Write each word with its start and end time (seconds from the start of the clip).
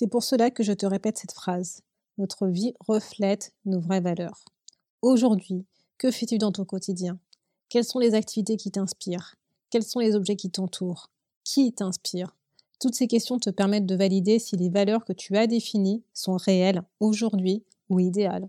C'est 0.00 0.06
pour 0.06 0.22
cela 0.22 0.52
que 0.52 0.62
je 0.62 0.72
te 0.72 0.86
répète 0.86 1.18
cette 1.18 1.32
phrase. 1.32 1.82
Notre 2.18 2.46
vie 2.46 2.72
reflète 2.86 3.52
nos 3.64 3.80
vraies 3.80 4.00
valeurs. 4.00 4.44
Aujourd'hui, 5.02 5.66
que 5.98 6.12
fais-tu 6.12 6.38
dans 6.38 6.52
ton 6.52 6.64
quotidien? 6.64 7.18
Quelles 7.68 7.82
sont 7.84 7.98
les 7.98 8.14
activités 8.14 8.56
qui 8.56 8.70
t'inspirent? 8.70 9.34
Quels 9.70 9.82
sont 9.82 9.98
les 9.98 10.14
objets 10.14 10.36
qui 10.36 10.52
t'entourent? 10.52 11.10
Qui 11.42 11.72
t'inspire? 11.72 12.36
Toutes 12.78 12.94
ces 12.94 13.08
questions 13.08 13.40
te 13.40 13.50
permettent 13.50 13.86
de 13.86 13.96
valider 13.96 14.38
si 14.38 14.56
les 14.56 14.68
valeurs 14.68 15.04
que 15.04 15.12
tu 15.12 15.36
as 15.36 15.48
définies 15.48 16.04
sont 16.14 16.36
réelles 16.36 16.84
aujourd'hui 17.00 17.64
ou 17.88 17.98
idéales. 17.98 18.48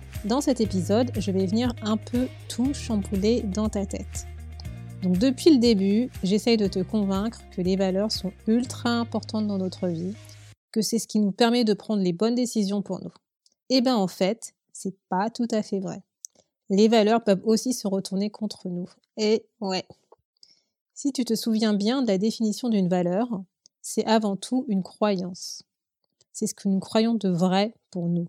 Dans 0.25 0.39
cet 0.39 0.61
épisode, 0.61 1.11
je 1.17 1.31
vais 1.31 1.47
venir 1.47 1.73
un 1.81 1.97
peu 1.97 2.27
tout 2.47 2.75
chambouler 2.75 3.41
dans 3.41 3.69
ta 3.69 3.87
tête. 3.87 4.27
Donc 5.01 5.17
depuis 5.17 5.49
le 5.49 5.57
début, 5.57 6.11
j'essaye 6.21 6.57
de 6.57 6.67
te 6.67 6.77
convaincre 6.77 7.41
que 7.49 7.61
les 7.63 7.75
valeurs 7.75 8.11
sont 8.11 8.31
ultra 8.45 8.91
importantes 8.91 9.47
dans 9.47 9.57
notre 9.57 9.87
vie, 9.87 10.13
que 10.71 10.83
c'est 10.83 10.99
ce 10.99 11.07
qui 11.07 11.19
nous 11.19 11.31
permet 11.31 11.63
de 11.63 11.73
prendre 11.73 12.03
les 12.03 12.13
bonnes 12.13 12.35
décisions 12.35 12.83
pour 12.83 13.03
nous. 13.03 13.13
Eh 13.69 13.81
bien 13.81 13.95
en 13.97 14.07
fait, 14.07 14.53
c'est 14.73 14.95
pas 15.09 15.31
tout 15.31 15.47
à 15.49 15.63
fait 15.63 15.79
vrai. 15.79 16.03
Les 16.69 16.87
valeurs 16.87 17.23
peuvent 17.23 17.41
aussi 17.43 17.73
se 17.73 17.87
retourner 17.87 18.29
contre 18.29 18.69
nous. 18.69 18.87
Et 19.17 19.43
ouais. 19.59 19.85
Si 20.93 21.11
tu 21.11 21.25
te 21.25 21.33
souviens 21.33 21.73
bien 21.73 22.03
de 22.03 22.07
la 22.07 22.19
définition 22.19 22.69
d'une 22.69 22.89
valeur, 22.89 23.27
c'est 23.81 24.05
avant 24.05 24.35
tout 24.35 24.65
une 24.67 24.83
croyance. 24.83 25.63
C'est 26.31 26.45
ce 26.45 26.53
que 26.53 26.69
nous 26.69 26.79
croyons 26.79 27.15
de 27.15 27.27
vrai 27.27 27.73
pour 27.89 28.07
nous. 28.07 28.27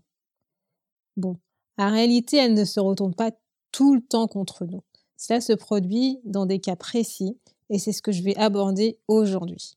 Bon, 1.19 1.37
en 1.78 1.91
réalité, 1.91 2.37
elle 2.37 2.55
ne 2.55 2.65
se 2.65 2.81
retourne 2.81 3.15
pas 3.15 3.33
tout 3.70 3.95
le 3.95 4.03
temps 4.03 4.27
contre 4.27 4.67
nous. 4.67 4.83
Cela 5.17 5.41
se 5.41 5.53
produit 5.53 6.20
dans 6.25 6.47
des 6.47 6.59
cas 6.59 6.77
précis 6.77 7.39
et 7.70 7.78
c'est 7.78 7.92
ce 7.92 8.03
que 8.03 8.12
je 8.12 8.23
vais 8.23 8.37
aborder 8.37 8.98
aujourd'hui. 9.09 9.77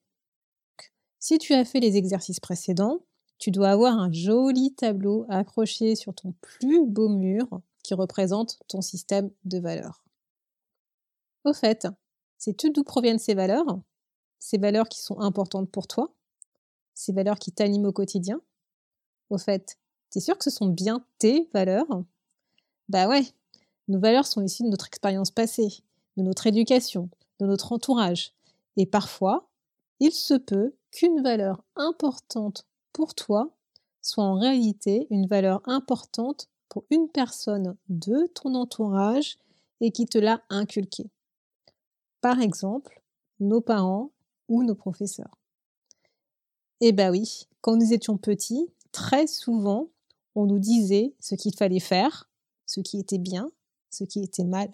Si 1.19 1.38
tu 1.38 1.53
as 1.53 1.66
fait 1.66 1.79
les 1.79 1.97
exercices 1.97 2.39
précédents, 2.39 2.99
tu 3.38 3.51
dois 3.51 3.69
avoir 3.69 3.97
un 3.97 4.11
joli 4.11 4.73
tableau 4.73 5.25
accroché 5.29 5.95
sur 5.95 6.13
ton 6.13 6.33
plus 6.41 6.85
beau 6.85 7.09
mur 7.09 7.61
qui 7.83 7.93
représente 7.93 8.59
ton 8.67 8.81
système 8.81 9.31
de 9.43 9.59
valeurs. 9.59 10.03
Au 11.43 11.53
fait, 11.53 11.88
sais-tu 12.38 12.71
d'où 12.71 12.83
proviennent 12.83 13.19
ces 13.19 13.35
valeurs 13.35 13.79
Ces 14.39 14.57
valeurs 14.57 14.89
qui 14.89 15.01
sont 15.01 15.19
importantes 15.19 15.69
pour 15.69 15.88
toi 15.88 16.13
Ces 16.93 17.13
valeurs 17.13 17.39
qui 17.39 17.51
t'animent 17.51 17.85
au 17.85 17.91
quotidien 17.91 18.41
Au 19.29 19.38
fait, 19.38 19.77
T'es 20.16 20.21
sûr 20.21 20.38
que 20.38 20.45
ce 20.45 20.49
sont 20.49 20.69
bien 20.69 21.03
tes 21.19 21.49
valeurs? 21.53 22.05
Bah 22.88 23.09
ouais, 23.09 23.25
nos 23.89 23.99
valeurs 23.99 24.25
sont 24.25 24.41
issues 24.41 24.63
de 24.63 24.69
notre 24.69 24.88
expérience 24.88 25.30
passée, 25.30 25.83
de 26.16 26.23
notre 26.23 26.47
éducation, 26.47 27.09
de 27.41 27.45
notre 27.45 27.73
entourage. 27.73 28.31
Et 28.77 28.85
parfois, 28.85 29.49
il 29.99 30.13
se 30.13 30.35
peut 30.35 30.73
qu'une 30.91 31.22
valeur 31.22 31.66
importante 31.75 32.66
pour 32.94 33.13
toi 33.13 33.51
soit 34.01 34.23
en 34.23 34.35
réalité 34.35 35.06
une 35.09 35.28
valeur 35.28 35.62
importante 35.66 36.47
pour 36.69 36.85
une 36.91 37.09
personne 37.09 37.75
de 37.89 38.28
ton 38.35 38.56
entourage 38.56 39.38
et 39.81 39.91
qui 39.91 40.06
te 40.06 40.18
l'a 40.18 40.41
inculquée. 40.50 41.09
Par 42.22 42.39
exemple, 42.39 43.01
nos 43.41 43.59
parents 43.59 44.12
ou 44.47 44.63
nos 44.63 44.75
professeurs. 44.75 45.38
Eh 46.79 46.94
bah 46.94 47.12
oui, 47.12 47.50
quand 47.59 47.75
nous 47.75 47.91
étions 47.91 48.18
petits, 48.18 48.69
très 48.94 49.28
souvent, 49.28 49.89
on 50.35 50.46
nous 50.46 50.59
disait 50.59 51.16
ce 51.19 51.35
qu'il 51.35 51.56
fallait 51.56 51.79
faire, 51.79 52.29
ce 52.66 52.81
qui 52.81 53.00
était 53.00 53.18
bien, 53.18 53.50
ce 53.90 54.03
qui 54.03 54.22
était 54.22 54.44
mal. 54.44 54.69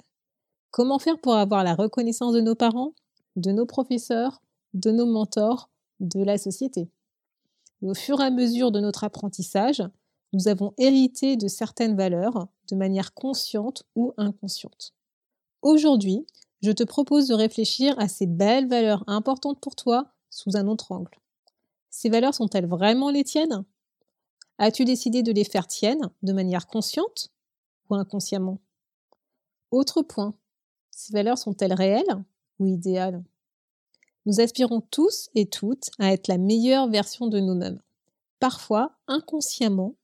Comment 0.72 1.00
faire 1.00 1.20
pour 1.20 1.36
avoir 1.36 1.64
la 1.64 1.76
reconnaissance 1.76 2.34
de 2.34 2.42
nos 2.42 2.56
parents, 2.56 2.94
de 3.36 3.52
nos 3.52 3.66
professeurs, 3.66 4.42
de 4.74 4.92
nos 4.92 5.06
mentors, 5.06 5.70
de 6.00 6.24
la 6.24 6.38
société? 6.38 6.90
Au 7.82 7.94
fur 7.94 8.20
et 8.22 8.26
à 8.26 8.32
mesure 8.32 8.72
de 8.72 8.80
notre 8.80 9.04
apprentissage, 9.04 9.84
nous 10.34 10.48
avons 10.48 10.74
hérité 10.78 11.36
de 11.36 11.48
certaines 11.48 11.98
valeurs 11.98 12.48
de 12.70 12.76
manière 12.76 13.14
consciente 13.14 13.84
ou 13.96 14.14
inconsciente. 14.18 14.94
Aujourd'hui, 15.62 16.26
je 16.62 16.72
te 16.72 16.84
propose 16.84 17.28
de 17.28 17.34
réfléchir 17.34 18.00
à 18.00 18.08
ces 18.08 18.28
belles 18.28 18.68
valeurs 18.68 19.04
importantes 19.08 19.60
pour 19.60 19.76
toi 19.76 20.14
sous 20.30 20.56
un 20.56 20.68
autre 20.68 20.92
angle. 20.92 21.18
Ces 21.90 22.10
valeurs 22.10 22.34
sont-elles 22.34 22.68
vraiment 22.68 23.10
les 23.10 23.24
tiennes? 23.24 23.66
As-tu 24.64 24.86
décidé 24.86 25.24
de 25.24 25.32
les 25.32 25.44
faire 25.44 25.66
tiennes 25.66 26.12
de 26.22 26.34
manière 26.34 26.68
consciente 26.68 27.32
ou 27.90 27.96
inconsciemment? 27.96 28.60
Autre 29.72 30.04
point, 30.04 30.36
ces 30.92 31.12
valeurs 31.12 31.40
sont-elles 31.40 31.74
réelles 31.74 32.24
ou 32.60 32.68
idéales? 32.68 33.24
Nous 34.28 34.40
aspirons 34.40 34.82
tous 34.82 35.32
et 35.34 35.48
toutes 35.48 35.90
à 35.98 36.14
être 36.14 36.28
la 36.28 36.38
meilleure 36.38 36.88
version 36.92 37.26
de 37.26 37.40
nous-mêmes. 37.40 37.82
Parfois, 38.40 38.92
inconsciemment, 39.08 39.96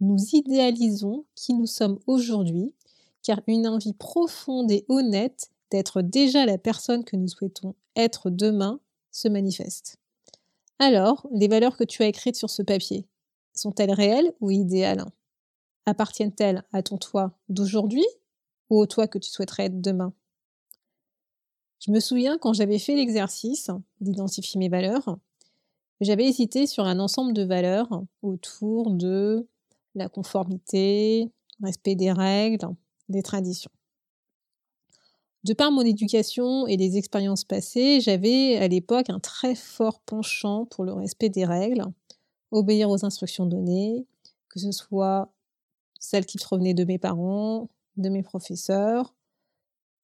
nous 0.00 0.16
idéalisons 0.32 1.26
qui 1.34 1.52
nous 1.52 1.66
sommes 1.66 1.98
aujourd'hui, 2.06 2.72
car 3.22 3.42
une 3.46 3.68
envie 3.68 3.92
profonde 3.92 4.70
et 4.70 4.86
honnête 4.88 5.50
d'être 5.70 6.00
déjà 6.00 6.46
la 6.46 6.56
personne 6.56 7.04
que 7.04 7.16
nous 7.16 7.28
souhaitons 7.28 7.74
être 7.96 8.30
demain 8.30 8.80
se 9.12 9.28
manifeste. 9.28 9.98
Alors, 10.78 11.28
les 11.32 11.48
valeurs 11.48 11.76
que 11.76 11.84
tu 11.84 12.02
as 12.02 12.06
écrites 12.06 12.36
sur 12.36 12.48
ce 12.48 12.62
papier, 12.62 13.06
sont-elles 13.56 13.92
réelles 13.92 14.32
ou 14.40 14.50
idéales? 14.50 15.04
Appartiennent-elles 15.86 16.64
à 16.72 16.82
ton 16.82 16.98
toi 16.98 17.32
d'aujourd'hui 17.48 18.06
ou 18.70 18.78
au 18.78 18.86
toi 18.86 19.06
que 19.06 19.18
tu 19.18 19.30
souhaiterais 19.30 19.66
être 19.66 19.80
demain? 19.80 20.12
Je 21.84 21.90
me 21.90 22.00
souviens 22.00 22.38
quand 22.38 22.52
j'avais 22.52 22.78
fait 22.78 22.96
l'exercice 22.96 23.70
d'identifier 24.00 24.58
mes 24.58 24.68
valeurs, 24.68 25.18
j'avais 26.00 26.26
hésité 26.26 26.66
sur 26.66 26.84
un 26.84 26.98
ensemble 26.98 27.32
de 27.32 27.42
valeurs 27.42 28.02
autour 28.22 28.90
de 28.90 29.46
la 29.94 30.08
conformité, 30.08 31.30
respect 31.62 31.94
des 31.94 32.12
règles, 32.12 32.68
des 33.08 33.22
traditions. 33.22 33.70
De 35.44 35.54
par 35.54 35.70
mon 35.70 35.82
éducation 35.82 36.66
et 36.66 36.76
les 36.76 36.96
expériences 36.96 37.44
passées, 37.44 38.00
j'avais 38.00 38.56
à 38.56 38.68
l'époque 38.68 39.10
un 39.10 39.20
très 39.20 39.54
fort 39.54 40.00
penchant 40.00 40.66
pour 40.66 40.84
le 40.84 40.92
respect 40.92 41.28
des 41.28 41.44
règles 41.44 41.84
obéir 42.56 42.90
aux 42.90 43.04
instructions 43.04 43.46
données, 43.46 44.06
que 44.48 44.58
ce 44.58 44.72
soit 44.72 45.30
celles 45.98 46.26
qui 46.26 46.38
provenaient 46.38 46.74
de 46.74 46.84
mes 46.84 46.98
parents, 46.98 47.68
de 47.96 48.08
mes 48.08 48.22
professeurs, 48.22 49.14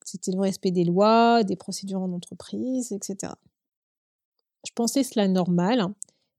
c'était 0.05 0.33
le 0.33 0.41
respect 0.41 0.71
des 0.71 0.85
lois, 0.85 1.45
des 1.45 1.57
procédures 1.57 2.01
en 2.01 2.13
entreprise, 2.13 2.93
etc. 2.93 3.33
Je 4.67 4.73
pensais 4.75 5.03
cela 5.03 5.29
normal 5.29 5.87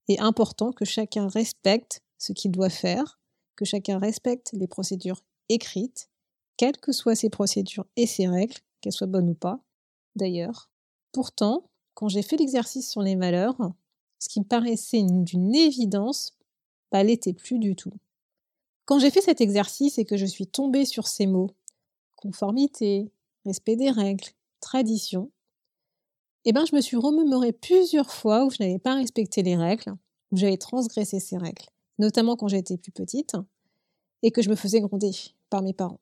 et 0.07 0.19
important 0.19 0.71
que 0.71 0.85
chacun 0.85 1.27
respecte 1.27 2.01
ce 2.17 2.33
qu'il 2.33 2.51
doit 2.51 2.69
faire, 2.69 3.19
que 3.55 3.65
chacun 3.65 3.99
respecte 3.99 4.51
les 4.53 4.67
procédures 4.67 5.21
écrites, 5.49 6.09
quelles 6.57 6.77
que 6.77 6.91
soient 6.91 7.15
ces 7.15 7.29
procédures 7.29 7.85
et 7.95 8.07
ces 8.07 8.27
règles, 8.27 8.57
qu'elles 8.81 8.93
soient 8.93 9.07
bonnes 9.07 9.29
ou 9.29 9.35
pas, 9.35 9.59
d'ailleurs. 10.15 10.69
Pourtant, 11.11 11.69
quand 11.93 12.09
j'ai 12.09 12.21
fait 12.21 12.37
l'exercice 12.37 12.89
sur 12.89 13.01
les 13.01 13.15
valeurs, 13.15 13.73
ce 14.23 14.29
qui 14.29 14.39
me 14.39 14.45
paraissait 14.45 15.03
d'une 15.03 15.53
évidence, 15.53 16.37
pas 16.91 17.03
l'était 17.03 17.33
plus 17.33 17.59
du 17.59 17.75
tout. 17.75 17.91
Quand 18.85 18.97
j'ai 18.97 19.11
fait 19.11 19.19
cet 19.19 19.41
exercice 19.41 19.97
et 19.97 20.05
que 20.05 20.15
je 20.15 20.25
suis 20.25 20.47
tombée 20.47 20.85
sur 20.85 21.09
ces 21.09 21.27
mots, 21.27 21.51
conformité, 22.15 23.11
respect 23.45 23.75
des 23.75 23.91
règles, 23.91 24.23
tradition, 24.61 25.29
eh 26.45 26.53
ben 26.53 26.65
je 26.65 26.73
me 26.73 26.79
suis 26.79 26.95
remémoré 26.95 27.51
plusieurs 27.51 28.11
fois 28.11 28.45
où 28.45 28.49
je 28.49 28.63
n'avais 28.63 28.79
pas 28.79 28.95
respecté 28.95 29.43
les 29.43 29.57
règles, 29.57 29.93
où 30.31 30.37
j'avais 30.37 30.55
transgressé 30.55 31.19
ces 31.19 31.37
règles, 31.37 31.65
notamment 31.99 32.37
quand 32.37 32.47
j'étais 32.47 32.77
plus 32.77 32.93
petite, 32.93 33.35
et 34.21 34.31
que 34.31 34.41
je 34.41 34.49
me 34.49 34.55
faisais 34.55 34.79
gronder 34.79 35.11
par 35.49 35.61
mes 35.61 35.73
parents. 35.73 35.99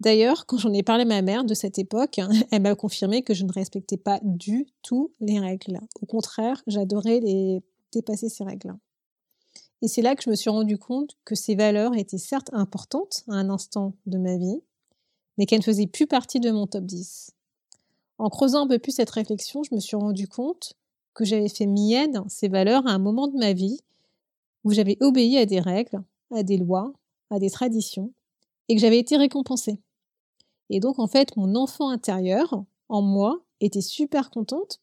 D'ailleurs, 0.00 0.46
quand 0.46 0.56
j'en 0.56 0.72
ai 0.72 0.82
parlé 0.82 1.02
à 1.02 1.06
ma 1.06 1.20
mère 1.20 1.44
de 1.44 1.52
cette 1.52 1.78
époque, 1.78 2.18
elle 2.50 2.62
m'a 2.62 2.74
confirmé 2.74 3.22
que 3.22 3.34
je 3.34 3.44
ne 3.44 3.52
respectais 3.52 3.98
pas 3.98 4.18
du 4.22 4.66
tout 4.82 5.12
les 5.20 5.38
règles. 5.38 5.78
Au 6.00 6.06
contraire, 6.06 6.62
j'adorais 6.66 7.20
les 7.20 7.62
dépasser 7.92 8.30
ces 8.30 8.44
règles. 8.44 8.74
Et 9.82 9.88
c'est 9.88 10.02
là 10.02 10.14
que 10.14 10.22
je 10.22 10.30
me 10.30 10.34
suis 10.34 10.50
rendu 10.50 10.78
compte 10.78 11.16
que 11.24 11.34
ces 11.34 11.54
valeurs 11.54 11.94
étaient 11.96 12.18
certes 12.18 12.50
importantes 12.52 13.24
à 13.28 13.34
un 13.34 13.50
instant 13.50 13.94
de 14.06 14.18
ma 14.18 14.36
vie, 14.36 14.62
mais 15.36 15.46
qu'elle 15.46 15.60
ne 15.60 15.64
faisait 15.64 15.86
plus 15.86 16.06
partie 16.06 16.40
de 16.40 16.50
mon 16.50 16.66
top 16.66 16.84
10. 16.84 17.32
En 18.18 18.28
creusant 18.28 18.64
un 18.64 18.68
peu 18.68 18.78
plus 18.78 18.92
cette 18.92 19.10
réflexion, 19.10 19.62
je 19.62 19.74
me 19.74 19.80
suis 19.80 19.96
rendu 19.96 20.28
compte 20.28 20.74
que 21.14 21.24
j'avais 21.24 21.48
fait 21.48 21.66
mienne 21.66 22.22
ces 22.28 22.48
valeurs 22.48 22.86
à 22.86 22.90
un 22.90 22.98
moment 22.98 23.28
de 23.28 23.38
ma 23.38 23.52
vie 23.52 23.80
où 24.64 24.72
j'avais 24.72 24.98
obéi 25.00 25.38
à 25.38 25.46
des 25.46 25.60
règles, 25.60 26.02
à 26.30 26.42
des 26.42 26.58
lois, 26.58 26.92
à 27.30 27.38
des 27.38 27.50
traditions, 27.50 28.12
et 28.68 28.74
que 28.74 28.80
j'avais 28.80 28.98
été 28.98 29.16
récompensée. 29.16 29.78
Et 30.70 30.80
donc, 30.80 30.98
en 30.98 31.06
fait, 31.08 31.36
mon 31.36 31.56
enfant 31.56 31.90
intérieur, 31.90 32.64
en 32.88 33.02
moi, 33.02 33.42
était 33.60 33.80
super 33.80 34.30
contente. 34.30 34.80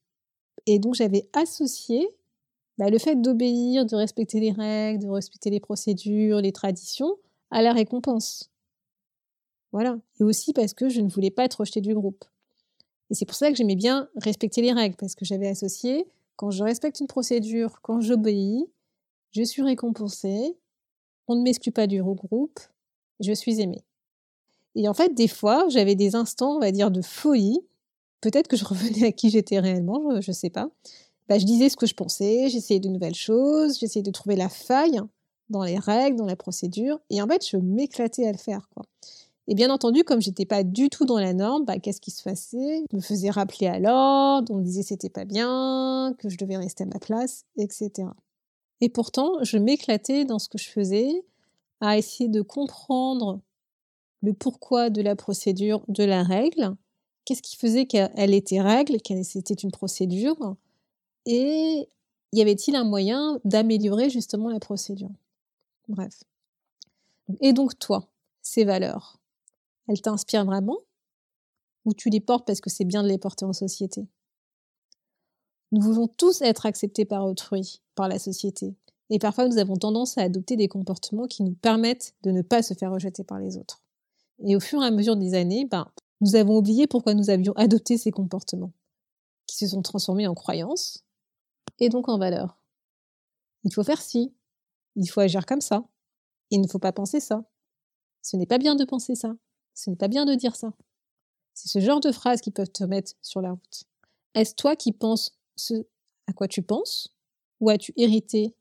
Et 0.65 0.79
donc, 0.79 0.95
j'avais 0.95 1.29
associé 1.33 2.07
bah, 2.77 2.89
le 2.89 2.99
fait 2.99 3.15
d'obéir, 3.15 3.85
de 3.85 3.95
respecter 3.95 4.39
les 4.39 4.51
règles, 4.51 5.03
de 5.03 5.09
respecter 5.09 5.49
les 5.49 5.61
procédures, 5.61 6.41
les 6.41 6.51
traditions, 6.51 7.17
à 7.49 7.61
la 7.61 7.71
récompense. 7.71 8.51
Voilà. 9.71 9.97
Et 10.19 10.23
aussi 10.23 10.53
parce 10.53 10.73
que 10.73 10.89
je 10.89 11.01
ne 11.01 11.09
voulais 11.09 11.31
pas 11.31 11.45
être 11.45 11.61
rejetée 11.61 11.81
du 11.81 11.95
groupe. 11.95 12.25
Et 13.09 13.15
c'est 13.15 13.25
pour 13.25 13.35
ça 13.35 13.49
que 13.49 13.55
j'aimais 13.55 13.75
bien 13.75 14.09
respecter 14.17 14.61
les 14.61 14.73
règles, 14.73 14.97
parce 14.97 15.15
que 15.15 15.23
j'avais 15.23 15.47
associé, 15.47 16.05
quand 16.35 16.51
je 16.51 16.63
respecte 16.63 16.99
une 16.99 17.07
procédure, 17.07 17.81
quand 17.81 18.01
j'obéis, 18.01 18.65
je 19.31 19.43
suis 19.43 19.61
récompensée, 19.61 20.57
on 21.27 21.35
ne 21.35 21.41
m'exclut 21.41 21.71
pas 21.71 21.87
du 21.87 22.03
groupe, 22.03 22.59
je 23.21 23.31
suis 23.31 23.61
aimée. 23.61 23.86
Et 24.75 24.87
en 24.87 24.93
fait, 24.93 25.13
des 25.13 25.27
fois, 25.27 25.65
j'avais 25.69 25.95
des 25.95 26.15
instants, 26.15 26.55
on 26.57 26.59
va 26.59 26.71
dire, 26.71 26.91
de 26.91 27.01
folie. 27.01 27.59
Peut-être 28.21 28.47
que 28.47 28.57
je 28.57 28.65
revenais 28.65 29.07
à 29.07 29.11
qui 29.11 29.29
j'étais 29.29 29.59
réellement, 29.59 30.21
je 30.21 30.31
ne 30.31 30.35
sais 30.35 30.49
pas. 30.49 30.69
Bah, 31.27 31.39
je 31.39 31.45
disais 31.45 31.69
ce 31.69 31.77
que 31.77 31.85
je 31.85 31.93
pensais, 31.93 32.49
j'essayais 32.49 32.79
de 32.79 32.89
nouvelles 32.89 33.15
choses, 33.15 33.79
j'essayais 33.79 34.03
de 34.03 34.11
trouver 34.11 34.35
la 34.35 34.49
faille 34.49 35.01
dans 35.49 35.63
les 35.63 35.77
règles, 35.77 36.17
dans 36.17 36.25
la 36.25 36.35
procédure. 36.35 36.99
Et 37.09 37.21
en 37.21 37.27
fait, 37.27 37.45
je 37.45 37.57
m'éclatais 37.57 38.25
à 38.25 38.31
le 38.31 38.37
faire. 38.37 38.69
Quoi. 38.73 38.85
Et 39.49 39.55
bien 39.55 39.69
entendu, 39.69 40.03
comme 40.03 40.21
j'étais 40.21 40.45
pas 40.45 40.63
du 40.63 40.89
tout 40.89 41.05
dans 41.05 41.19
la 41.19 41.33
norme, 41.33 41.63
bah, 41.65 41.79
qu'est-ce 41.79 42.01
qui 42.01 42.11
se 42.11 42.21
passait? 42.21 42.83
Je 42.91 42.95
me 42.95 43.01
faisais 43.01 43.29
rappeler 43.29 43.67
à 43.67 43.79
l'ordre, 43.79 44.53
on 44.53 44.57
me 44.57 44.63
disait 44.63 44.83
c'était 44.83 45.09
pas 45.09 45.25
bien, 45.25 46.13
que 46.19 46.29
je 46.29 46.37
devais 46.37 46.57
rester 46.57 46.83
à 46.83 46.87
ma 46.87 46.99
place, 46.99 47.45
etc. 47.57 48.09
Et 48.81 48.89
pourtant, 48.89 49.43
je 49.43 49.57
m'éclatais 49.57 50.25
dans 50.25 50.39
ce 50.39 50.49
que 50.49 50.57
je 50.57 50.69
faisais, 50.69 51.25
à 51.79 51.97
essayer 51.97 52.29
de 52.29 52.41
comprendre 52.41 53.39
le 54.21 54.33
pourquoi 54.33 54.89
de 54.89 55.01
la 55.01 55.15
procédure, 55.15 55.83
de 55.87 56.03
la 56.03 56.23
règle, 56.23 56.75
qu'est-ce 57.25 57.41
qui 57.41 57.57
faisait 57.57 57.85
qu'elle 57.85 58.33
était 58.33 58.61
règle, 58.61 59.01
qu'elle 59.01 59.19
était 59.19 59.53
une 59.53 59.71
procédure, 59.71 60.55
et 61.25 61.89
y 62.33 62.41
avait-il 62.41 62.75
un 62.75 62.83
moyen 62.83 63.39
d'améliorer 63.45 64.09
justement 64.09 64.49
la 64.49 64.59
procédure? 64.59 65.11
Bref. 65.87 66.23
Et 67.41 67.53
donc 67.53 67.77
toi, 67.79 68.07
ces 68.41 68.63
valeurs, 68.63 69.19
elles 69.87 70.01
t'inspirent 70.01 70.45
vraiment? 70.45 70.77
Ou 71.85 71.93
tu 71.93 72.09
les 72.09 72.19
portes 72.19 72.45
parce 72.45 72.61
que 72.61 72.69
c'est 72.69 72.85
bien 72.85 73.03
de 73.03 73.07
les 73.07 73.17
porter 73.17 73.45
en 73.45 73.53
société? 73.53 74.07
Nous 75.71 75.81
voulons 75.81 76.07
tous 76.07 76.41
être 76.41 76.65
acceptés 76.65 77.05
par 77.05 77.25
autrui, 77.25 77.81
par 77.95 78.07
la 78.07 78.19
société. 78.19 78.75
Et 79.09 79.19
parfois, 79.19 79.47
nous 79.47 79.57
avons 79.57 79.75
tendance 79.75 80.17
à 80.17 80.21
adopter 80.21 80.55
des 80.55 80.67
comportements 80.67 81.27
qui 81.27 81.43
nous 81.43 81.53
permettent 81.53 82.13
de 82.23 82.31
ne 82.31 82.41
pas 82.41 82.61
se 82.61 82.73
faire 82.73 82.91
rejeter 82.91 83.23
par 83.23 83.39
les 83.39 83.57
autres. 83.57 83.81
Et 84.43 84.55
au 84.55 84.59
fur 84.59 84.81
et 84.83 84.85
à 84.85 84.91
mesure 84.91 85.15
des 85.15 85.33
années, 85.33 85.65
ben, 85.65 85.91
nous 86.21 86.35
avons 86.35 86.57
oublié 86.57 86.87
pourquoi 86.87 87.13
nous 87.13 87.29
avions 87.29 87.53
adopté 87.53 87.97
ces 87.97 88.11
comportements, 88.11 88.73
qui 89.45 89.55
se 89.57 89.67
sont 89.67 89.81
transformés 89.81 90.27
en 90.27 90.33
croyances 90.33 91.03
et 91.79 91.89
donc 91.89 92.09
en 92.09 92.17
valeurs. 92.17 92.59
Il 93.63 93.73
faut 93.73 93.83
faire 93.83 94.01
ci, 94.01 94.33
il 94.95 95.07
faut 95.07 95.21
agir 95.21 95.45
comme 95.45 95.61
ça, 95.61 95.87
il 96.49 96.61
ne 96.61 96.67
faut 96.67 96.79
pas 96.79 96.91
penser 96.91 97.19
ça. 97.19 97.43
Ce 98.21 98.35
n'est 98.37 98.45
pas 98.45 98.57
bien 98.57 98.75
de 98.75 98.85
penser 98.85 99.15
ça, 99.15 99.35
ce 99.73 99.89
n'est 99.89 99.95
pas 99.95 100.07
bien 100.07 100.25
de 100.25 100.35
dire 100.35 100.55
ça. 100.55 100.73
C'est 101.53 101.69
ce 101.69 101.79
genre 101.79 101.99
de 101.99 102.11
phrases 102.11 102.41
qui 102.41 102.51
peuvent 102.51 102.71
te 102.71 102.83
mettre 102.83 103.13
sur 103.21 103.41
la 103.41 103.51
route. 103.51 103.83
Est-ce 104.35 104.53
toi 104.55 104.75
qui 104.75 104.91
penses 104.91 105.37
ce 105.55 105.87
à 106.27 106.33
quoi 106.33 106.47
tu 106.47 106.61
penses 106.61 107.15
ou 107.59 107.69
as-tu 107.69 107.93
hérité 107.95 108.55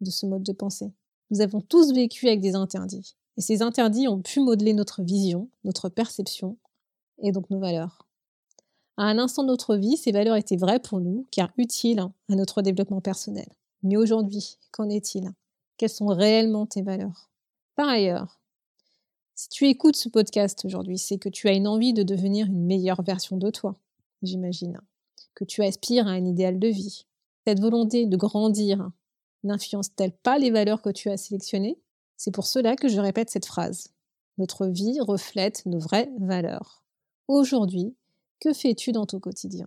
de 0.00 0.10
ce 0.10 0.26
mode 0.26 0.42
de 0.42 0.52
pensée? 0.52 0.92
Nous 1.30 1.40
avons 1.40 1.60
tous 1.60 1.92
vécu 1.92 2.28
avec 2.28 2.40
des 2.40 2.54
interdits. 2.54 3.16
Et 3.40 3.42
ces 3.42 3.62
interdits 3.62 4.06
ont 4.06 4.20
pu 4.20 4.40
modeler 4.40 4.74
notre 4.74 5.02
vision, 5.02 5.48
notre 5.64 5.88
perception 5.88 6.58
et 7.22 7.32
donc 7.32 7.48
nos 7.48 7.58
valeurs. 7.58 8.06
À 8.98 9.04
un 9.04 9.18
instant 9.18 9.44
de 9.44 9.48
notre 9.48 9.76
vie, 9.76 9.96
ces 9.96 10.12
valeurs 10.12 10.36
étaient 10.36 10.58
vraies 10.58 10.78
pour 10.78 11.00
nous, 11.00 11.26
car 11.30 11.50
utiles 11.56 12.00
à 12.00 12.34
notre 12.34 12.60
développement 12.60 13.00
personnel. 13.00 13.48
Mais 13.82 13.96
aujourd'hui, 13.96 14.58
qu'en 14.72 14.90
est-il? 14.90 15.32
Quelles 15.78 15.88
sont 15.88 16.08
réellement 16.08 16.66
tes 16.66 16.82
valeurs? 16.82 17.30
Par 17.76 17.88
ailleurs, 17.88 18.42
si 19.34 19.48
tu 19.48 19.68
écoutes 19.68 19.96
ce 19.96 20.10
podcast 20.10 20.62
aujourd'hui, 20.66 20.98
c'est 20.98 21.16
que 21.16 21.30
tu 21.30 21.48
as 21.48 21.54
une 21.54 21.66
envie 21.66 21.94
de 21.94 22.02
devenir 22.02 22.44
une 22.44 22.66
meilleure 22.66 23.00
version 23.00 23.38
de 23.38 23.48
toi, 23.48 23.74
j'imagine, 24.20 24.78
que 25.34 25.44
tu 25.44 25.64
aspires 25.64 26.08
à 26.08 26.10
un 26.10 26.26
idéal 26.26 26.58
de 26.58 26.68
vie. 26.68 27.06
Cette 27.46 27.60
volonté 27.60 28.04
de 28.04 28.18
grandir 28.18 28.90
n'influence-t-elle 29.44 30.12
pas 30.12 30.36
les 30.36 30.50
valeurs 30.50 30.82
que 30.82 30.90
tu 30.90 31.08
as 31.08 31.16
sélectionnées? 31.16 31.78
C'est 32.22 32.32
pour 32.32 32.44
cela 32.44 32.76
que 32.76 32.88
je 32.88 33.00
répète 33.00 33.30
cette 33.30 33.46
phrase. 33.46 33.88
Notre 34.36 34.66
vie 34.66 35.00
reflète 35.00 35.64
nos 35.64 35.78
vraies 35.78 36.12
valeurs. 36.18 36.84
Aujourd'hui, 37.28 37.94
que 38.40 38.52
fais-tu 38.52 38.92
dans 38.92 39.06
ton 39.06 39.20
quotidien? 39.20 39.66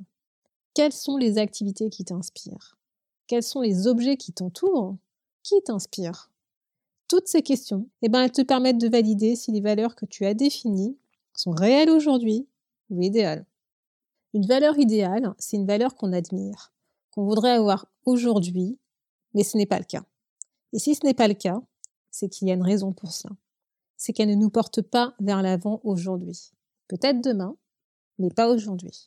Quelles 0.75 0.93
sont 0.93 1.17
les 1.17 1.39
activités 1.39 1.89
qui 1.89 2.05
t'inspirent? 2.05 2.77
Quels 3.25 3.41
sont 3.41 3.61
les 3.61 3.87
objets 3.87 4.17
qui 4.17 4.33
t'entourent? 4.33 4.95
Qui 5.41 5.63
t'inspirent 5.63 6.29
Toutes 7.07 7.27
ces 7.27 7.41
questions, 7.41 7.87
eh 8.03 8.09
ben, 8.09 8.21
elles 8.21 8.31
te 8.31 8.43
permettent 8.43 8.77
de 8.77 8.87
valider 8.87 9.35
si 9.35 9.51
les 9.51 9.61
valeurs 9.61 9.95
que 9.95 10.05
tu 10.05 10.23
as 10.23 10.35
définies 10.35 10.95
sont 11.33 11.53
réelles 11.53 11.89
aujourd'hui 11.89 12.45
ou 12.91 13.01
idéales. 13.01 13.47
Une 14.35 14.45
valeur 14.45 14.77
idéale, 14.77 15.33
c'est 15.39 15.57
une 15.57 15.65
valeur 15.65 15.95
qu'on 15.95 16.13
admire, 16.13 16.71
qu'on 17.09 17.25
voudrait 17.25 17.53
avoir 17.53 17.87
aujourd'hui, 18.05 18.77
mais 19.33 19.43
ce 19.43 19.57
n'est 19.57 19.65
pas 19.65 19.79
le 19.79 19.85
cas. 19.85 20.03
Et 20.71 20.77
si 20.77 20.93
ce 20.93 21.03
n'est 21.03 21.15
pas 21.15 21.27
le 21.27 21.33
cas, 21.33 21.59
c'est 22.13 22.29
qu'il 22.29 22.47
y 22.47 22.51
a 22.51 22.53
une 22.53 22.63
raison 22.63 22.93
pour 22.93 23.11
cela. 23.11 23.35
C'est 23.97 24.13
qu'elle 24.13 24.29
ne 24.29 24.35
nous 24.35 24.51
porte 24.51 24.81
pas 24.81 25.15
vers 25.19 25.41
l'avant 25.41 25.81
aujourd'hui. 25.83 26.51
Peut-être 26.87 27.21
demain, 27.21 27.57
mais 28.19 28.29
pas 28.29 28.49
aujourd'hui. 28.49 29.05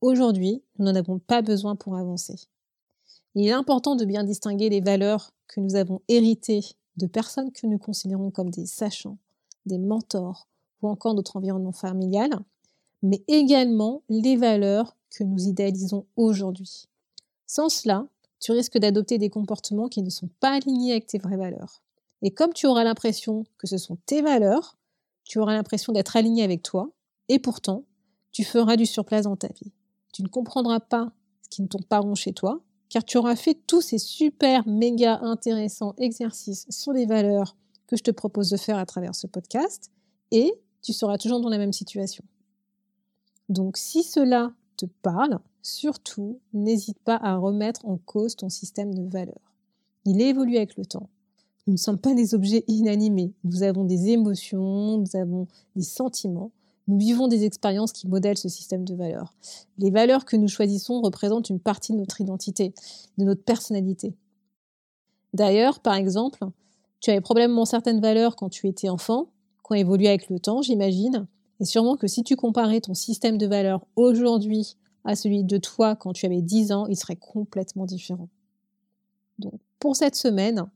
Aujourd'hui, 0.00 0.62
nous 0.78 0.86
n'en 0.86 0.94
avons 0.94 1.18
pas 1.18 1.42
besoin 1.42 1.74
pour 1.74 1.96
avancer. 1.96 2.36
Il 3.34 3.46
est 3.46 3.52
important 3.52 3.96
de 3.96 4.04
bien 4.04 4.22
distinguer 4.22 4.68
les 4.70 4.80
valeurs 4.80 5.32
que 5.48 5.60
nous 5.60 5.74
avons 5.74 6.00
héritées 6.08 6.64
de 6.96 7.06
personnes 7.06 7.50
que 7.50 7.66
nous 7.66 7.78
considérons 7.78 8.30
comme 8.30 8.50
des 8.50 8.66
sachants, 8.66 9.18
des 9.66 9.78
mentors 9.78 10.46
ou 10.82 10.88
encore 10.88 11.14
notre 11.14 11.36
environnement 11.36 11.72
familial, 11.72 12.30
mais 13.02 13.24
également 13.26 14.02
les 14.08 14.36
valeurs 14.36 14.96
que 15.10 15.24
nous 15.24 15.48
idéalisons 15.48 16.06
aujourd'hui. 16.14 16.86
Sans 17.46 17.68
cela, 17.68 18.06
tu 18.38 18.52
risques 18.52 18.78
d'adopter 18.78 19.18
des 19.18 19.30
comportements 19.30 19.88
qui 19.88 20.02
ne 20.02 20.10
sont 20.10 20.30
pas 20.38 20.54
alignés 20.54 20.92
avec 20.92 21.06
tes 21.06 21.18
vraies 21.18 21.36
valeurs. 21.36 21.82
Et 22.22 22.30
comme 22.30 22.52
tu 22.52 22.66
auras 22.66 22.84
l'impression 22.84 23.44
que 23.58 23.66
ce 23.66 23.78
sont 23.78 23.96
tes 24.06 24.22
valeurs, 24.22 24.76
tu 25.24 25.38
auras 25.38 25.54
l'impression 25.54 25.92
d'être 25.92 26.16
aligné 26.16 26.42
avec 26.42 26.62
toi, 26.62 26.90
et 27.28 27.38
pourtant, 27.38 27.84
tu 28.32 28.44
feras 28.44 28.76
du 28.76 28.86
surplace 28.86 29.24
dans 29.24 29.36
ta 29.36 29.48
vie. 29.48 29.72
Tu 30.12 30.22
ne 30.22 30.28
comprendras 30.28 30.80
pas 30.80 31.12
ce 31.42 31.48
qui 31.48 31.62
ne 31.62 31.66
tombe 31.66 31.84
pas 31.84 31.98
rond 31.98 32.14
chez 32.14 32.32
toi, 32.32 32.60
car 32.88 33.04
tu 33.04 33.18
auras 33.18 33.36
fait 33.36 33.54
tous 33.66 33.80
ces 33.80 33.98
super, 33.98 34.66
méga 34.66 35.18
intéressants 35.22 35.94
exercices 35.98 36.66
sur 36.70 36.92
les 36.92 37.06
valeurs 37.06 37.56
que 37.86 37.96
je 37.96 38.02
te 38.02 38.10
propose 38.10 38.50
de 38.50 38.56
faire 38.56 38.78
à 38.78 38.86
travers 38.86 39.14
ce 39.14 39.26
podcast, 39.26 39.90
et 40.30 40.52
tu 40.82 40.92
seras 40.92 41.18
toujours 41.18 41.40
dans 41.40 41.48
la 41.48 41.58
même 41.58 41.72
situation. 41.72 42.24
Donc 43.48 43.76
si 43.76 44.02
cela 44.02 44.52
te 44.76 44.86
parle, 45.02 45.38
surtout, 45.62 46.40
n'hésite 46.52 46.98
pas 46.98 47.16
à 47.16 47.36
remettre 47.36 47.86
en 47.86 47.96
cause 47.96 48.36
ton 48.36 48.48
système 48.48 48.94
de 48.94 49.08
valeurs. 49.08 49.54
Il 50.04 50.20
évolue 50.20 50.56
avec 50.56 50.76
le 50.76 50.84
temps. 50.84 51.08
Nous 51.66 51.72
ne 51.72 51.78
sommes 51.78 51.98
pas 51.98 52.14
des 52.14 52.34
objets 52.34 52.64
inanimés. 52.68 53.32
Nous 53.44 53.62
avons 53.62 53.84
des 53.84 54.10
émotions, 54.10 54.98
nous 54.98 55.16
avons 55.16 55.48
des 55.74 55.82
sentiments. 55.82 56.52
Nous 56.88 56.98
vivons 56.98 57.26
des 57.26 57.44
expériences 57.44 57.92
qui 57.92 58.06
modèlent 58.06 58.38
ce 58.38 58.48
système 58.48 58.84
de 58.84 58.94
valeurs. 58.94 59.34
Les 59.78 59.90
valeurs 59.90 60.24
que 60.24 60.36
nous 60.36 60.46
choisissons 60.46 61.00
représentent 61.00 61.50
une 61.50 61.58
partie 61.58 61.92
de 61.92 61.98
notre 61.98 62.20
identité, 62.20 62.72
de 63.18 63.24
notre 63.24 63.42
personnalité. 63.42 64.14
D'ailleurs, 65.34 65.80
par 65.80 65.94
exemple, 65.94 66.38
tu 67.00 67.10
avais 67.10 67.20
probablement 67.20 67.64
certaines 67.64 68.00
valeurs 68.00 68.36
quand 68.36 68.48
tu 68.48 68.68
étais 68.68 68.88
enfant, 68.88 69.26
qui 69.64 69.72
ont 69.72 69.74
évolué 69.74 70.08
avec 70.08 70.30
le 70.30 70.38
temps, 70.38 70.62
j'imagine, 70.62 71.26
et 71.58 71.64
sûrement 71.64 71.96
que 71.96 72.06
si 72.06 72.22
tu 72.22 72.36
comparais 72.36 72.80
ton 72.80 72.94
système 72.94 73.38
de 73.38 73.46
valeurs 73.46 73.84
aujourd'hui 73.96 74.76
à 75.04 75.16
celui 75.16 75.42
de 75.42 75.58
toi 75.58 75.96
quand 75.96 76.12
tu 76.12 76.26
avais 76.26 76.42
10 76.42 76.72
ans, 76.72 76.86
il 76.86 76.96
serait 76.96 77.16
complètement 77.16 77.86
différent. 77.86 78.28
Donc, 79.38 79.54
pour 79.80 79.96
cette 79.96 80.14
semaine, 80.14 80.66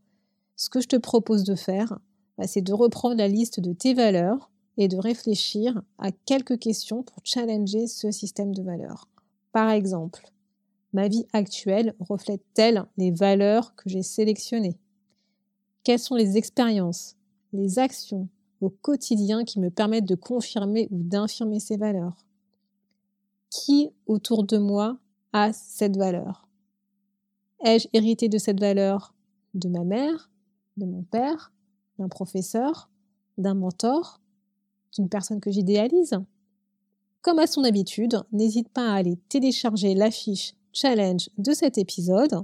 ce 0.60 0.68
que 0.68 0.82
je 0.82 0.88
te 0.88 0.96
propose 0.96 1.44
de 1.44 1.54
faire, 1.54 1.98
bah, 2.36 2.46
c'est 2.46 2.60
de 2.60 2.74
reprendre 2.74 3.16
la 3.16 3.28
liste 3.28 3.60
de 3.60 3.72
tes 3.72 3.94
valeurs 3.94 4.50
et 4.76 4.88
de 4.88 4.98
réfléchir 4.98 5.80
à 5.96 6.12
quelques 6.12 6.58
questions 6.58 7.02
pour 7.02 7.16
challenger 7.24 7.86
ce 7.86 8.10
système 8.10 8.54
de 8.54 8.62
valeurs. 8.62 9.08
Par 9.52 9.70
exemple, 9.70 10.30
ma 10.92 11.08
vie 11.08 11.24
actuelle 11.32 11.94
reflète-t-elle 11.98 12.84
les 12.98 13.10
valeurs 13.10 13.74
que 13.74 13.88
j'ai 13.88 14.02
sélectionnées? 14.02 14.78
Quelles 15.82 15.98
sont 15.98 16.14
les 16.14 16.36
expériences, 16.36 17.16
les 17.54 17.78
actions, 17.78 18.28
au 18.60 18.68
quotidien 18.68 19.44
qui 19.44 19.60
me 19.60 19.70
permettent 19.70 20.08
de 20.08 20.14
confirmer 20.14 20.88
ou 20.90 21.02
d'infirmer 21.02 21.58
ces 21.58 21.78
valeurs? 21.78 22.26
Qui 23.48 23.88
autour 24.04 24.44
de 24.44 24.58
moi 24.58 24.98
a 25.32 25.54
cette 25.54 25.96
valeur? 25.96 26.46
Ai-je 27.64 27.88
hérité 27.94 28.28
de 28.28 28.36
cette 28.36 28.60
valeur 28.60 29.14
de 29.54 29.70
ma 29.70 29.84
mère, 29.84 30.29
de 30.80 30.86
mon 30.86 31.02
père, 31.02 31.52
d'un 31.98 32.08
professeur, 32.08 32.90
d'un 33.38 33.54
mentor, 33.54 34.20
d'une 34.96 35.08
personne 35.08 35.38
que 35.40 35.52
j'idéalise 35.52 36.18
Comme 37.22 37.38
à 37.38 37.46
son 37.46 37.62
habitude, 37.62 38.20
n'hésite 38.32 38.68
pas 38.68 38.90
à 38.90 38.94
aller 38.94 39.16
télécharger 39.28 39.94
la 39.94 40.10
fiche 40.10 40.56
challenge 40.72 41.30
de 41.38 41.52
cet 41.52 41.78
épisode. 41.78 42.42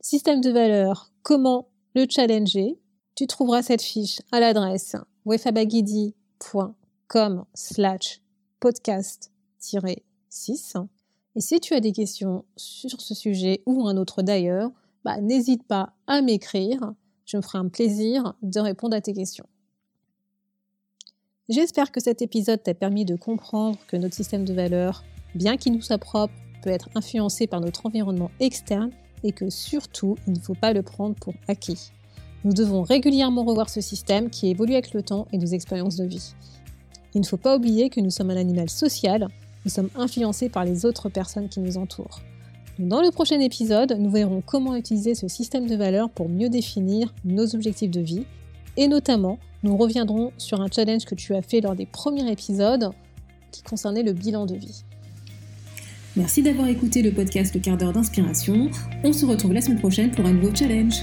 Système 0.00 0.40
de 0.40 0.50
valeurs, 0.50 1.12
comment 1.22 1.68
le 1.94 2.06
challenger? 2.08 2.76
Tu 3.14 3.28
trouveras 3.28 3.62
cette 3.62 3.82
fiche 3.82 4.20
à 4.32 4.40
l'adresse 4.40 4.96
wefabagidi.com 5.24 7.44
slash 7.54 8.20
podcast-6. 8.60 10.84
Et 11.36 11.40
si 11.40 11.60
tu 11.60 11.74
as 11.74 11.80
des 11.80 11.92
questions 11.92 12.44
sur 12.56 13.00
ce 13.00 13.14
sujet 13.14 13.62
ou 13.66 13.86
un 13.86 13.96
autre 13.96 14.22
d'ailleurs, 14.22 14.72
bah, 15.04 15.20
n'hésite 15.20 15.62
pas 15.64 15.92
à 16.06 16.22
m'écrire. 16.22 16.94
Je 17.24 17.36
me 17.36 17.42
ferai 17.42 17.58
un 17.58 17.68
plaisir 17.68 18.34
de 18.42 18.60
répondre 18.60 18.96
à 18.96 19.00
tes 19.00 19.14
questions. 19.14 19.46
J'espère 21.48 21.92
que 21.92 22.00
cet 22.00 22.22
épisode 22.22 22.62
t'a 22.62 22.74
permis 22.74 23.04
de 23.04 23.16
comprendre 23.16 23.78
que 23.86 23.96
notre 23.96 24.14
système 24.14 24.44
de 24.44 24.54
valeurs, 24.54 25.04
bien 25.34 25.56
qu'il 25.56 25.74
nous 25.74 25.82
soit 25.82 25.98
propre, 25.98 26.32
peut 26.62 26.70
être 26.70 26.88
influencé 26.94 27.46
par 27.46 27.60
notre 27.60 27.84
environnement 27.84 28.30
externe 28.40 28.90
et 29.22 29.32
que 29.32 29.50
surtout, 29.50 30.16
il 30.26 30.32
ne 30.34 30.38
faut 30.38 30.54
pas 30.54 30.72
le 30.72 30.82
prendre 30.82 31.14
pour 31.16 31.34
acquis. 31.48 31.90
Nous 32.44 32.52
devons 32.52 32.82
régulièrement 32.82 33.44
revoir 33.44 33.68
ce 33.68 33.80
système 33.80 34.30
qui 34.30 34.48
évolue 34.48 34.74
avec 34.74 34.92
le 34.92 35.02
temps 35.02 35.26
et 35.32 35.38
nos 35.38 35.46
expériences 35.46 35.96
de 35.96 36.04
vie. 36.04 36.34
Il 37.14 37.20
ne 37.20 37.26
faut 37.26 37.36
pas 37.36 37.56
oublier 37.56 37.90
que 37.90 38.00
nous 38.00 38.10
sommes 38.10 38.30
un 38.30 38.36
animal 38.36 38.68
social, 38.68 39.28
nous 39.64 39.70
sommes 39.70 39.90
influencés 39.94 40.48
par 40.48 40.64
les 40.64 40.84
autres 40.84 41.08
personnes 41.08 41.48
qui 41.48 41.60
nous 41.60 41.78
entourent. 41.78 42.20
Dans 42.80 43.02
le 43.02 43.12
prochain 43.12 43.38
épisode, 43.38 43.96
nous 44.00 44.10
verrons 44.10 44.42
comment 44.44 44.74
utiliser 44.74 45.14
ce 45.14 45.28
système 45.28 45.68
de 45.68 45.76
valeurs 45.76 46.10
pour 46.10 46.28
mieux 46.28 46.48
définir 46.48 47.14
nos 47.24 47.54
objectifs 47.54 47.90
de 47.90 48.00
vie 48.00 48.24
et 48.76 48.88
notamment, 48.88 49.38
nous 49.62 49.76
reviendrons 49.76 50.32
sur 50.38 50.60
un 50.60 50.66
challenge 50.66 51.04
que 51.04 51.14
tu 51.14 51.34
as 51.36 51.42
fait 51.42 51.60
lors 51.60 51.76
des 51.76 51.86
premiers 51.86 52.30
épisodes 52.30 52.90
qui 53.52 53.62
concernait 53.62 54.02
le 54.02 54.12
bilan 54.12 54.46
de 54.46 54.56
vie. 54.56 54.82
Merci 56.16 56.42
d'avoir 56.42 56.66
écouté 56.66 57.02
le 57.02 57.12
podcast 57.12 57.54
Le 57.54 57.60
quart 57.60 57.76
d'heure 57.76 57.92
d'inspiration. 57.92 58.68
On 59.04 59.12
se 59.12 59.24
retrouve 59.24 59.52
la 59.52 59.60
semaine 59.60 59.78
prochaine 59.78 60.10
pour 60.10 60.26
un 60.26 60.32
nouveau 60.32 60.54
challenge. 60.54 61.02